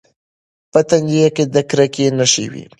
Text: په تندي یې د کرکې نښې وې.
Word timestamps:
په 0.71 0.79
تندي 0.89 1.17
یې 1.21 1.27
د 1.53 1.57
کرکې 1.69 2.05
نښې 2.17 2.45
وې. 2.51 2.63